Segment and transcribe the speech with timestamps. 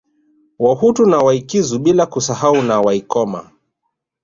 [0.59, 3.49] Wahutu na Waikizu bila kusahau na Waikoma